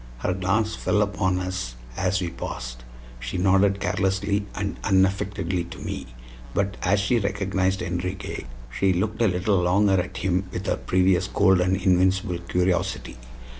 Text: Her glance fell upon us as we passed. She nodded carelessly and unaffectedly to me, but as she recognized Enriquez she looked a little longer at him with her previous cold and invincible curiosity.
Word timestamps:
Her 0.17 0.33
glance 0.33 0.75
fell 0.75 1.03
upon 1.03 1.37
us 1.37 1.75
as 1.95 2.21
we 2.21 2.31
passed. 2.31 2.83
She 3.19 3.37
nodded 3.37 3.79
carelessly 3.79 4.47
and 4.55 4.77
unaffectedly 4.83 5.65
to 5.65 5.77
me, 5.77 6.07
but 6.55 6.75
as 6.81 6.99
she 6.99 7.19
recognized 7.19 7.83
Enriquez 7.83 8.45
she 8.75 8.93
looked 8.93 9.21
a 9.21 9.27
little 9.27 9.61
longer 9.61 10.01
at 10.01 10.17
him 10.17 10.45
with 10.51 10.65
her 10.65 10.77
previous 10.77 11.27
cold 11.27 11.61
and 11.61 11.77
invincible 11.77 12.39
curiosity. 12.39 13.17